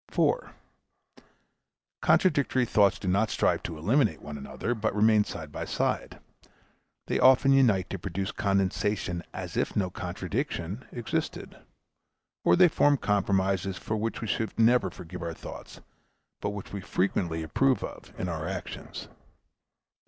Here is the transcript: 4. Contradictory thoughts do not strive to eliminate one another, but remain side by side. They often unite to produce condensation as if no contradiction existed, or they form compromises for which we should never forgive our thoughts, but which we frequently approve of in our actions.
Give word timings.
4. 0.09 0.55
Contradictory 2.01 2.65
thoughts 2.65 2.97
do 2.97 3.07
not 3.07 3.29
strive 3.29 3.61
to 3.61 3.77
eliminate 3.77 4.19
one 4.19 4.35
another, 4.35 4.73
but 4.73 4.95
remain 4.95 5.23
side 5.23 5.51
by 5.51 5.63
side. 5.63 6.19
They 7.05 7.19
often 7.19 7.53
unite 7.53 7.87
to 7.91 7.99
produce 7.99 8.31
condensation 8.31 9.21
as 9.31 9.55
if 9.55 9.75
no 9.75 9.91
contradiction 9.91 10.85
existed, 10.91 11.55
or 12.43 12.55
they 12.55 12.67
form 12.67 12.97
compromises 12.97 13.77
for 13.77 13.95
which 13.95 14.21
we 14.21 14.27
should 14.27 14.57
never 14.57 14.89
forgive 14.89 15.21
our 15.21 15.35
thoughts, 15.35 15.81
but 16.41 16.49
which 16.49 16.73
we 16.73 16.81
frequently 16.81 17.43
approve 17.43 17.83
of 17.83 18.11
in 18.19 18.27
our 18.27 18.47
actions. 18.47 19.07